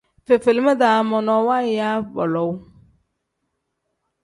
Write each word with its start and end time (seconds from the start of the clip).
Fefelima-daa 0.25 0.99
monoo 1.09 1.41
waaya 1.47 1.89
baaloo. 2.13 2.51